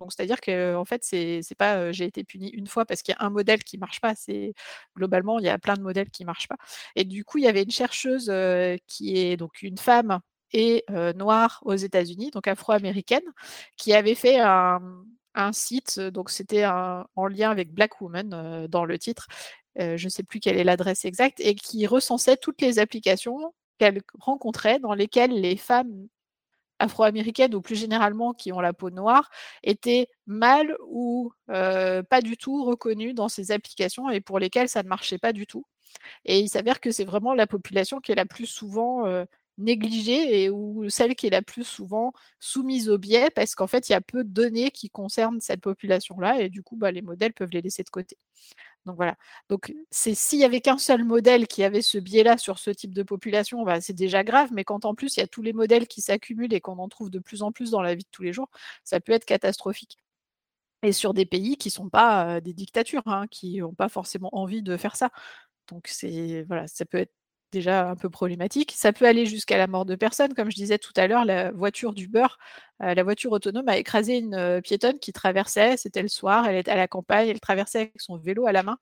[0.00, 3.24] Donc c'est-à-dire qu'en fait, c'est pas, j'ai été puni une fois parce qu'il y a
[3.26, 4.54] un modèle qui marche pas, c'est
[4.96, 6.56] globalement, il y a plein de modèles qui marchent pas.
[6.96, 10.20] Et du coup, il y avait une chercheuse, heu, qui est donc une femme
[10.52, 10.84] et
[11.16, 13.24] noire aux États-Unis, donc afro-américaine,
[13.76, 14.80] qui avait fait un,
[15.34, 19.26] un site, donc c'était en lien avec Black Women, heu, dans le titre,
[19.78, 24.78] je sais plus quelle est l'adresse exacte et qui recensait toutes les applications qu'elle rencontrait
[24.78, 26.06] dans lesquelles les femmes
[26.78, 29.30] afro-américaines ou plus généralement qui ont la peau noire
[29.62, 34.88] étaient mal ou pas du tout reconnues dans ces applications et pour lesquelles ça ne
[34.88, 35.64] marchait pas du tout.
[36.24, 39.04] Et il s'avère que c'est vraiment la population qui est la plus souvent,
[39.58, 43.88] négligée et ou celle qui est la plus souvent soumise au biais parce qu'en fait,
[43.88, 47.02] il y a peu de données qui concernent cette population-là et du coup, bah, les
[47.02, 48.18] modèles peuvent les laisser de côté.
[48.86, 49.16] Donc voilà.
[49.48, 52.94] Donc c'est s'il y avait qu'un seul modèle qui avait ce biais-là sur ce type
[52.94, 55.52] de population, bah, c'est déjà grave, mais quand en plus il y a tous les
[55.52, 58.08] modèles qui s'accumulent et qu'on en trouve de plus en plus dans la vie de
[58.10, 58.48] tous les jours,
[58.84, 59.98] ça peut être catastrophique.
[60.82, 64.28] Et sur des pays qui ne sont pas des dictatures, hein, qui n'ont pas forcément
[64.32, 65.10] envie de faire ça.
[65.68, 67.12] Donc c'est voilà, ça peut être
[67.54, 68.74] déjà un peu problématique.
[68.76, 70.34] Ça peut aller jusqu'à la mort de personnes.
[70.34, 72.26] Comme je disais tout à l'heure, la voiture d'Uber,
[72.82, 76.56] euh, la voiture autonome a écrasé une euh, piétonne qui traversait, c'était le soir, elle
[76.56, 78.78] était à la campagne, elle traversait avec son vélo à la main.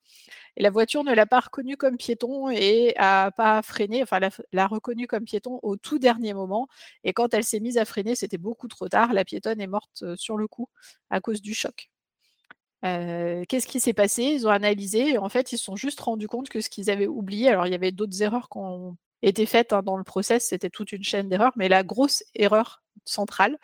[0.57, 4.19] Et la voiture ne l'a pas reconnue comme piéton et a pas freiné, enfin
[4.53, 6.67] l'a reconnue comme piéton au tout dernier moment.
[7.03, 9.13] Et quand elle s'est mise à freiner, c'était beaucoup trop tard.
[9.13, 10.69] La piétonne est morte euh, sur le coup
[11.09, 11.92] à cause du choc.
[12.83, 14.23] Qu'est-ce qui s'est passé?
[14.23, 16.89] Ils ont analysé et en fait, ils se sont juste rendus compte que ce qu'ils
[16.89, 17.49] avaient oublié.
[17.49, 20.69] Alors il y avait d'autres erreurs qui ont été faites, hein, dans le process, c'était
[20.69, 23.57] toute une chaîne d'erreurs, mais la grosse erreur centrale,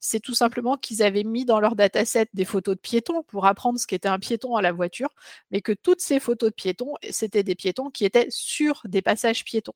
[0.00, 3.78] c'est tout simplement qu'ils avaient mis dans leur dataset des photos de piétons pour apprendre
[3.78, 5.10] ce qu'était un piéton à la voiture,
[5.50, 9.44] mais que toutes ces photos de piétons, c'était des piétons qui étaient sur des passages
[9.44, 9.74] piétons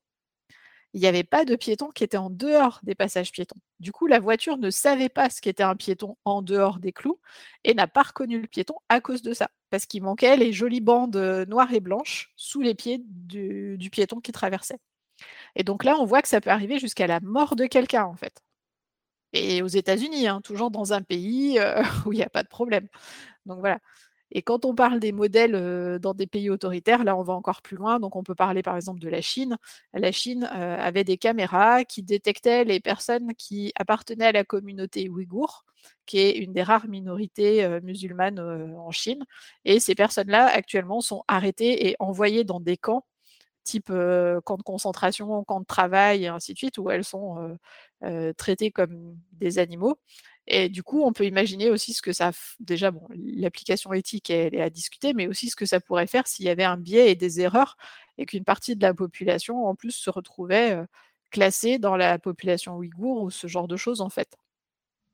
[0.94, 3.56] il n'y avait pas de piétons qui étaient en dehors des passages piétons.
[3.80, 7.18] Du coup, la voiture ne savait pas ce qu'était un piéton en dehors des clous
[7.64, 10.80] et n'a pas reconnu le piéton à cause de ça, parce qu'il manquait les jolies
[10.80, 14.78] bandes euh, noires et blanches sous les pieds du, piéton qui traversait.
[15.56, 18.16] Et donc là, on voit que ça peut arriver jusqu'à la mort de quelqu'un, en
[18.16, 18.42] fait.
[19.32, 22.48] Et aux États-Unis, hein, toujours dans un pays euh, où il n'y a pas de
[22.48, 22.88] problème.
[23.46, 23.78] Donc voilà.
[24.32, 27.76] Et quand on parle des modèles dans des pays autoritaires, là, on va encore plus
[27.76, 28.00] loin.
[28.00, 29.58] Donc, on peut parler par exemple de la Chine.
[29.92, 35.64] La Chine avait des caméras qui détectaient les personnes qui appartenaient à la communauté ouïghour,
[36.06, 39.24] qui est une des rares minorités musulmanes en Chine.
[39.64, 43.04] Et ces personnes-là, actuellement, sont arrêtées et envoyées dans des camps
[43.64, 43.92] type
[44.44, 47.56] camp de concentration, camp de travail et ainsi de suite, où elles sont
[48.36, 49.98] traitées comme des animaux.
[50.46, 52.32] Et du coup, on peut imaginer aussi ce que ça.
[52.58, 56.26] Déjà, bon, l'application éthique, elle est à discuter, mais aussi ce que ça pourrait faire
[56.26, 57.76] s'il y avait un biais et des erreurs
[58.18, 60.76] et qu'une partie de la population, en plus, se retrouvait
[61.30, 64.36] classée dans la population ouïghour ou ce genre de choses, en fait.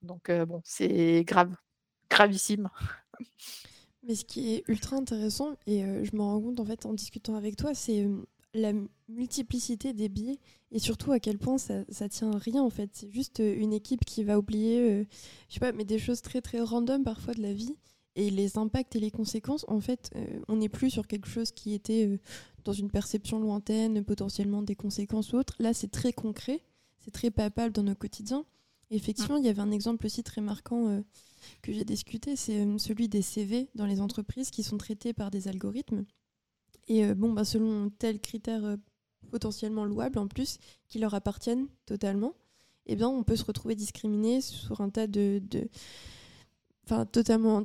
[0.02, 1.54] Donc, bon, c'est grave,
[2.08, 2.70] gravissime.
[4.04, 7.34] Mais ce qui est ultra intéressant, et je me rends compte en fait en discutant
[7.34, 8.06] avec toi, c'est
[8.54, 8.72] la
[9.08, 10.38] multiplicité des biais
[10.70, 12.90] et surtout à quel point ça, ça tient à rien en fait.
[12.92, 15.04] C'est juste euh, une équipe qui va oublier, euh,
[15.48, 17.76] je sais pas, mais des choses très très random parfois de la vie
[18.16, 19.64] et les impacts et les conséquences.
[19.68, 22.18] En fait, euh, on n'est plus sur quelque chose qui était
[22.64, 25.54] dans une perception lointaine, potentiellement des conséquences ou autres.
[25.58, 26.62] Là, c'est très concret,
[26.98, 28.44] c'est très palpable dans nos quotidiens.
[28.90, 31.02] effectivement, il y avait un exemple aussi très marquant
[31.62, 35.46] que j'ai discuté, c'est celui des CV dans les entreprises qui sont traités par des
[35.46, 36.04] algorithmes
[36.88, 38.76] et euh, bon, bah, selon tel critère euh,
[39.30, 42.34] potentiellement louable en plus, qui leur appartiennent totalement,
[42.86, 45.42] eh bien, on peut se retrouver discriminé sur un tas de.
[46.84, 47.64] Enfin, totalement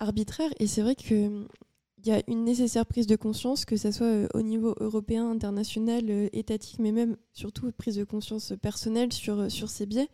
[0.00, 0.50] arbitraire.
[0.58, 1.46] Et c'est vrai qu'il
[2.04, 6.28] y a une nécessaire prise de conscience, que ce soit euh, au niveau européen, international,
[6.32, 10.08] étatique, mais même surtout prise de conscience personnelle sur, sur ces biais.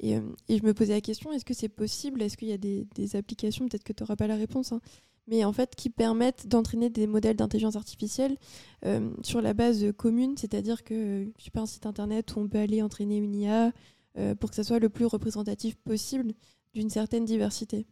[0.00, 0.12] Et,
[0.48, 2.20] et, je me posais la question, est-ce que c'est possible?
[2.20, 4.82] Est-ce qu'il y a des, des applications, peut-être que tu n'auras pas la réponse, hein,
[5.26, 8.36] mais en fait qui permettent d'entraîner des modèles d'intelligence artificielle
[8.84, 12.48] euh, sur la base commune, c'est-à-dire que je sais pas un site internet où on
[12.48, 13.72] peut aller entraîner une IA
[14.18, 16.32] euh, pour que ça soit le plus représentatif possible
[16.74, 17.86] d'une certaine diversité.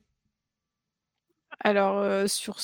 [1.62, 2.56] Alors, euh, sur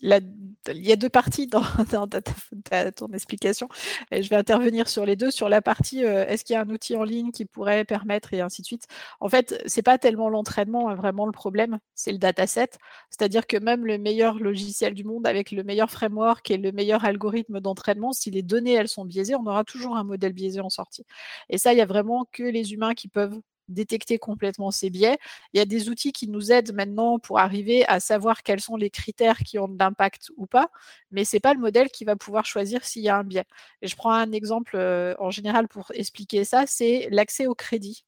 [0.00, 0.20] la...
[0.68, 1.62] il y a deux parties dans,
[2.96, 3.68] ton explication.
[4.10, 5.30] Et je vais intervenir sur les deux.
[5.30, 8.32] Sur la partie, euh, est-ce qu'il y a un outil en ligne qui pourrait permettre
[8.32, 8.86] et ainsi de suite.
[9.20, 12.70] En fait, c'est pas tellement l'entraînement hein, vraiment le problème, c'est le dataset.
[13.10, 17.04] C'est-à-dire que même le meilleur logiciel du monde avec le meilleur framework et le meilleur
[17.04, 20.70] algorithme d'entraînement, si les données elles sont biaisées, on aura toujours un modèle biaisé en
[20.70, 21.04] sortie.
[21.50, 25.18] Et ça, il y a vraiment que les humains qui peuvent détecter complètement ces biais.
[25.52, 28.76] Il y a des outils qui nous aident maintenant pour arriver à savoir quels sont
[28.76, 30.70] les critères qui ont de l'impact ou pas,
[31.10, 33.46] mais ce n'est pas le modèle qui va pouvoir choisir s'il y a un biais.
[33.82, 38.04] Je prends un exemple euh, en général pour expliquer ça, c'est l'accès au crédit.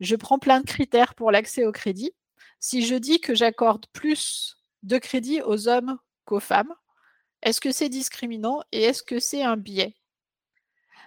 [0.00, 2.12] Je prends plein de critères pour l'accès au crédit.
[2.60, 6.74] Si je dis que j'accorde plus de crédit aux hommes qu'aux femmes,
[7.42, 9.94] est-ce que c'est discriminant et est-ce que c'est un biais?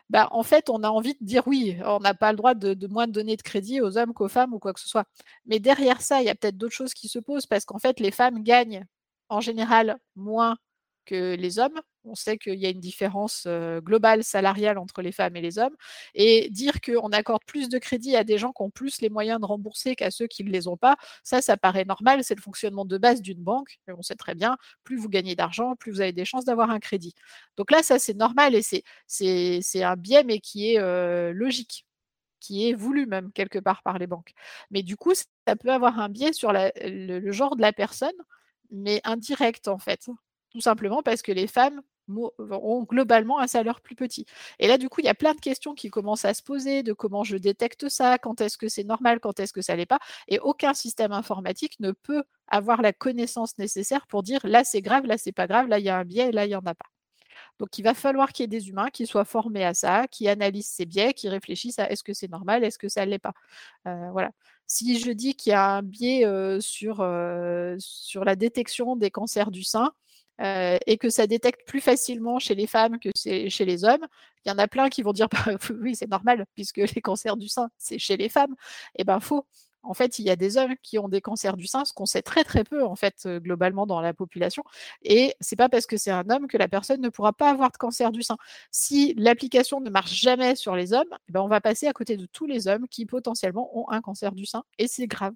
[0.09, 2.87] Bah, en fait, on a envie de dire oui, on n'a pas le droit de,
[2.87, 5.05] moins donner de crédit aux hommes qu'aux femmes ou quoi que ce soit.
[5.45, 7.99] Mais derrière ça, il y a peut-être d'autres choses qui se posent parce qu'en fait,
[7.99, 8.85] les femmes gagnent
[9.29, 10.57] en général moins
[11.05, 15.35] que les hommes On sait qu'il y a une différence globale salariale entre les femmes
[15.35, 15.75] et les hommes.
[16.13, 19.39] Et dire qu'on accorde plus de crédit à des gens qui ont plus les moyens
[19.39, 22.23] de rembourser qu'à ceux qui ne les ont pas, ça, ça paraît normal.
[22.23, 23.79] C'est le fonctionnement de base d'une banque.
[23.87, 26.79] on sait très bien, plus vous gagnez d'argent, plus vous avez des chances d'avoir un
[26.79, 27.13] crédit.
[27.57, 28.61] Donc là, ça, c'est normal et
[29.07, 31.85] c'est un biais, mais qui est logique
[32.39, 34.33] qui est voulu même quelque part par les banques.
[34.71, 38.09] Mais du coup, ça peut avoir un biais sur le, genre de la personne,
[38.71, 40.09] mais indirect en fait.
[40.51, 44.25] Tout simplement parce que les femmes ont globalement un salaire plus petit.
[44.59, 46.83] Et là, du coup, il y a plein de questions qui commencent à se poser
[46.83, 49.85] de comment je détecte ça, quand est-ce que c'est normal, quand est-ce que ça l'est
[49.85, 49.99] pas.
[50.27, 55.05] Et aucun système informatique ne peut avoir la connaissance nécessaire pour dire là c'est grave,
[55.05, 56.75] là c'est pas grave, là il y a un biais, là il n'y en a
[56.75, 56.85] pas.
[57.59, 60.27] Donc il va falloir qu'il y ait des humains qui soient formés à ça, qui
[60.27, 63.19] analysent ces biais, qui réfléchissent à est-ce que c'est normal, est-ce que ça ne l'est
[63.19, 63.33] pas.
[63.87, 64.31] Euh, voilà.
[64.67, 66.59] Si je dis qu'il y a un biais euh,
[66.99, 69.91] euh, sur la détection des cancers du sein,
[70.39, 74.05] et que ça détecte plus facilement chez les femmes que chez les hommes,
[74.45, 75.45] il y en a plein qui vont dire bah,
[75.81, 78.55] oui, c'est normal, puisque les cancers du sein, c'est chez les femmes.
[78.95, 79.45] Eh bien, faux
[79.87, 82.05] en fait, il y a des hommes qui ont des cancers du sein, ce qu'on
[82.05, 84.63] sait très très peu en fait globalement dans la population.
[85.01, 87.71] Et c'est pas parce que c'est un homme que la personne ne pourra pas avoir
[87.71, 88.37] de cancer du sein.
[88.71, 92.17] Si l'application ne marche jamais sur les hommes, eh ben, on va passer à côté
[92.17, 95.33] de tous les hommes qui potentiellement ont un cancer du sein et c'est grave.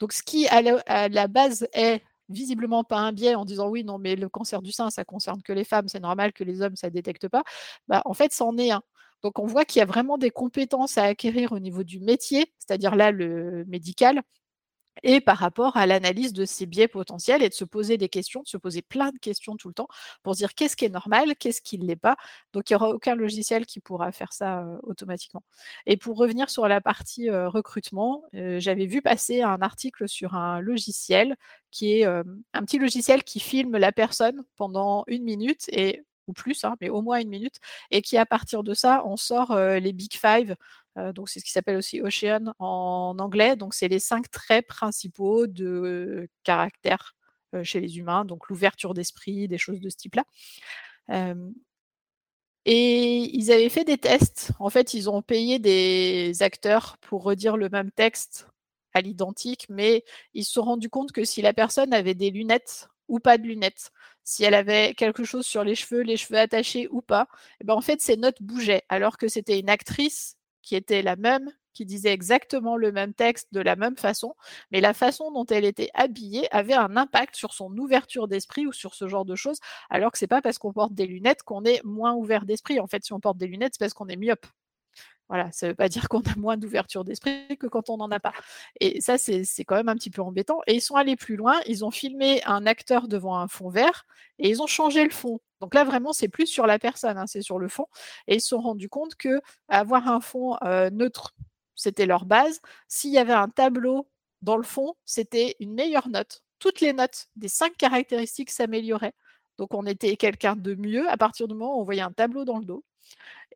[0.00, 0.62] Donc ce qui à
[1.08, 4.72] la, base est visiblement pas un biais en disant oui non mais le cancer du
[4.72, 7.42] sein ça concerne que les femmes, c'est normal que les hommes ça détecte pas.
[7.88, 8.82] Bah, en fait c'en est un.
[9.22, 12.52] Donc on voit qu'il y a vraiment des compétences à acquérir au niveau du métier,
[12.58, 14.22] c'est-à-dire là le médical,
[15.02, 18.42] et par rapport à l'analyse de ces biais potentiels et de se poser des questions,
[18.42, 19.88] de se poser plein de questions tout le temps
[20.22, 22.16] pour dire qu'est-ce qui est normal, qu'est-ce qui ne l'est pas.
[22.52, 25.42] Donc il n'y aura aucun logiciel qui pourra faire ça automatiquement.
[25.86, 31.36] Et pour revenir sur la partie recrutement, j'avais vu passer un article sur un logiciel
[31.70, 36.64] qui est un petit logiciel qui filme la personne pendant une minute et ou plus,
[36.64, 37.56] hein, mais au moins une minute,
[37.90, 40.54] et qui à partir de ça, on sort les Big Five.
[40.96, 43.56] Donc c'est ce qui s'appelle aussi Ocean en anglais.
[43.56, 47.14] Donc c'est les cinq traits principaux de caractère
[47.62, 50.24] chez les humains, donc l'ouverture d'esprit, des choses de ce type-là.
[52.66, 54.52] et ils avaient fait des tests.
[54.58, 58.46] En fait, ils ont payé des acteurs pour redire le même texte
[58.92, 62.88] à l'identique, mais ils se sont rendus compte que si la personne avait des lunettes
[63.08, 63.90] ou pas de lunettes,
[64.24, 67.64] si elle avait quelque chose sur les cheveux, les cheveux attachés ou pas, et eh
[67.64, 70.36] ben en fait, ses notes bougeaient, alors que c'était une actrice
[70.70, 74.36] qui était la même, qui disait exactement le même texte de la même façon,
[74.70, 78.72] mais la façon dont elle était habillée avait un impact sur son ouverture d'esprit ou
[78.72, 79.58] sur ce genre de choses,
[79.90, 82.78] alors que c'est pas parce qu'on porte des lunettes qu'on est moins ouvert d'esprit.
[82.78, 84.46] En fait, si on porte des lunettes, c'est parce qu'on est myope.
[85.30, 88.10] Voilà, ça ne veut pas dire qu'on a moins d'ouverture d'esprit que quand on n'en
[88.10, 88.32] a pas.
[88.80, 90.60] Et ça, c'est quand même un petit peu embêtant.
[90.66, 94.06] Et ils sont allés plus loin, ils ont filmé un acteur devant un fond vert
[94.40, 95.38] et ils ont changé le fond.
[95.60, 97.86] Donc là, vraiment, c'est plus sur la personne, hein, c'est sur le fond.
[98.26, 101.32] Et ils se sont rendus compte que avoir un fond euh, neutre,
[101.76, 102.60] c'était leur base.
[102.88, 104.08] S'il y avait un tableau
[104.42, 106.42] dans le fond, c'était une meilleure note.
[106.58, 109.14] Toutes les notes des cinq caractéristiques s'amélioraient.
[109.58, 112.44] Donc on était quelqu'un de mieux à partir du moment où on voyait un tableau
[112.44, 112.82] dans le dos.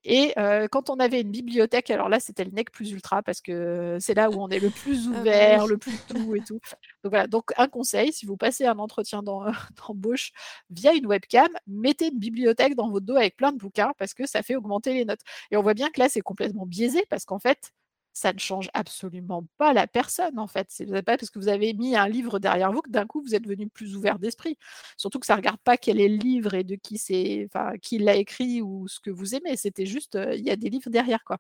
[0.05, 0.35] Et
[0.71, 4.15] quand on avait une bibliothèque, alors là, c'était le NEC plus ultra parce que c'est
[4.15, 6.61] là où on est le plus ah bah ouvert, le plus tout et tout.
[7.03, 9.23] Donc voilà, donc un conseil, si vous passez un entretien
[9.87, 10.33] d'embauche
[10.71, 14.27] via une webcam, mettez une bibliothèque dans votre dos avec plein de bouquins parce que
[14.27, 15.23] ça fait augmenter les notes.
[15.51, 17.73] Et on voit bien que là, c'est complètement biaisé parce qu'en fait,
[18.15, 20.69] ça ne change absolument pas la personne, en fait.
[20.71, 23.35] C'est pas parce que vous avez mis un livre derrière vous que d'un coup, vous
[23.35, 24.57] êtes devenu plus ouvert d'esprit.
[24.97, 27.77] Surtout que ça ne regarde pas quel est le livre et de qui c'est, enfin,
[27.83, 29.57] qui l'a écrit ou ce que vous aimez.
[29.57, 31.39] C'était juste, il y a des livres derrière, quoi.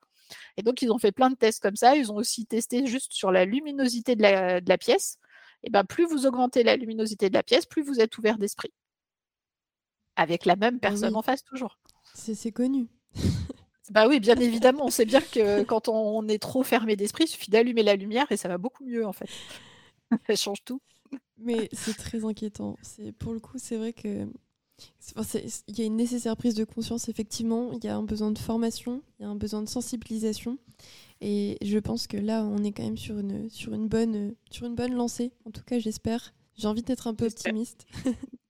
[0.56, 1.96] Et donc, ils ont fait plein de tests comme ça.
[1.96, 5.18] Ils ont aussi testé juste sur la luminosité de la, pièce.
[5.62, 8.72] Et ben, plus vous augmentez la luminosité de la pièce, plus vous êtes ouvert d'esprit.
[10.16, 11.78] Avec la même ah personne en face, toujours.
[12.14, 12.88] C'est connu.
[13.90, 14.86] Bah oui, bien évidemment.
[14.86, 18.26] On sait bien que quand on est trop fermé d'esprit, il suffit d'allumer la lumière
[18.30, 19.28] et ça va beaucoup mieux en fait.
[20.26, 20.80] ça change tout.
[21.36, 22.76] Mais c'est très inquiétant.
[22.82, 24.26] C'est pour le coup, c'est vrai que
[25.68, 27.72] il y a une nécessaire prise de conscience effectivement.
[27.72, 30.58] Il y a un besoin de formation, il y a un besoin de sensibilisation.
[31.20, 34.66] Et je pense que là, on est quand même sur une, sur une, bonne, sur
[34.66, 35.32] une bonne lancée.
[35.46, 36.34] En tout cas, j'espère.
[36.56, 37.86] J'ai envie d'être un peu optimiste.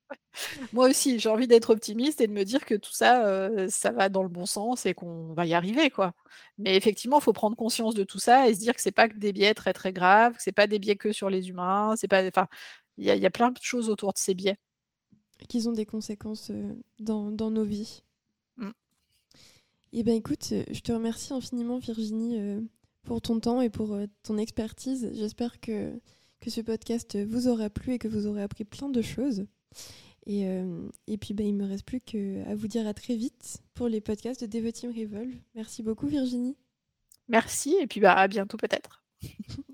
[0.72, 3.90] Moi aussi, j'ai envie d'être optimiste et de me dire que tout ça, euh, ça
[3.92, 6.14] va dans le bon sens et qu'on va y arriver, quoi.
[6.58, 9.08] Mais effectivement, il faut prendre conscience de tout ça et se dire que c'est pas
[9.08, 11.94] que des biais très très graves, que c'est pas des biais que sur les humains,
[11.96, 12.48] c'est pas, enfin,
[12.98, 14.56] il y, a plein de choses autour de ces biais.
[15.48, 18.02] Qu'ils ont des conséquences euh, dans, nos vies.
[18.56, 18.70] Mm.
[19.92, 22.60] Eh bien, écoute, je te remercie infiniment, Virginie, euh,
[23.02, 25.10] pour ton temps et pour ton expertise.
[25.12, 25.92] J'espère que,
[26.40, 29.46] que ce podcast vous aura plu et que vous aurez appris plein de choses.
[30.26, 30.46] Et,
[31.06, 34.00] et puis, bah, il me reste plus qu'à vous dire à très vite pour les
[34.00, 35.34] podcasts de Devo Team Revolve.
[35.54, 36.56] Merci beaucoup, Virginie.
[37.28, 39.02] Merci, et puis bah, à bientôt peut-être.